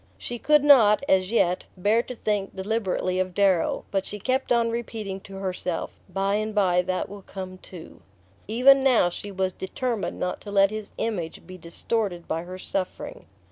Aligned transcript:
She 0.17 0.39
could 0.39 0.63
not, 0.63 1.03
as 1.07 1.29
yet, 1.29 1.65
bear 1.77 2.01
to 2.01 2.15
think 2.15 2.55
deliberately 2.55 3.19
of 3.19 3.35
Darrow; 3.35 3.85
but 3.91 4.03
she 4.03 4.17
kept 4.17 4.51
on 4.51 4.71
repeating 4.71 5.19
to 5.19 5.35
herself 5.35 5.91
"By 6.09 6.33
and 6.37 6.55
bye 6.55 6.81
that 6.81 7.07
will 7.07 7.21
come 7.21 7.59
too." 7.59 8.01
Even 8.47 8.81
now 8.83 9.09
she 9.09 9.31
was 9.31 9.53
determined 9.53 10.19
not 10.19 10.41
to 10.41 10.49
let 10.49 10.71
his 10.71 10.91
image 10.97 11.45
be 11.45 11.55
distorted 11.55 12.27
by 12.27 12.41
her 12.45 12.57
suffering. 12.57 13.27